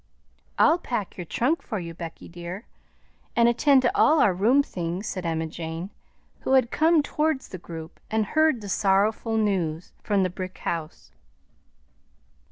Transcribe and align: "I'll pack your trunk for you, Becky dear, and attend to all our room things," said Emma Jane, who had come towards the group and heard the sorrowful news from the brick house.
"I'll 0.57 0.79
pack 0.79 1.15
your 1.15 1.25
trunk 1.25 1.61
for 1.61 1.77
you, 1.77 1.93
Becky 1.93 2.27
dear, 2.27 2.65
and 3.35 3.47
attend 3.47 3.83
to 3.83 3.95
all 3.95 4.19
our 4.19 4.33
room 4.33 4.63
things," 4.63 5.05
said 5.05 5.27
Emma 5.27 5.45
Jane, 5.45 5.91
who 6.39 6.53
had 6.53 6.71
come 6.71 7.03
towards 7.03 7.49
the 7.49 7.59
group 7.59 7.99
and 8.09 8.25
heard 8.25 8.61
the 8.61 8.67
sorrowful 8.69 9.37
news 9.37 9.91
from 10.01 10.23
the 10.23 10.31
brick 10.31 10.57
house. 10.57 11.11